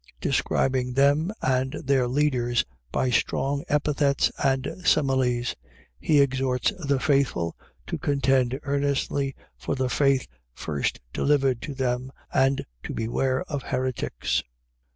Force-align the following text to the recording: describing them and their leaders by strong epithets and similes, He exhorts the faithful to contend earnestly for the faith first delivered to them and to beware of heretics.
describing 0.19 0.93
them 0.93 1.31
and 1.43 1.73
their 1.73 2.07
leaders 2.07 2.65
by 2.91 3.11
strong 3.11 3.63
epithets 3.69 4.31
and 4.43 4.67
similes, 4.83 5.55
He 5.99 6.19
exhorts 6.21 6.73
the 6.79 6.99
faithful 6.99 7.55
to 7.85 7.99
contend 7.99 8.59
earnestly 8.63 9.35
for 9.59 9.75
the 9.75 9.89
faith 9.89 10.27
first 10.55 10.99
delivered 11.13 11.61
to 11.61 11.75
them 11.75 12.11
and 12.33 12.65
to 12.81 12.95
beware 12.95 13.43
of 13.43 13.61
heretics. 13.61 14.41